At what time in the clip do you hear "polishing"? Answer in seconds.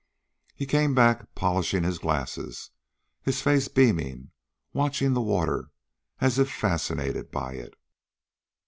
1.35-1.83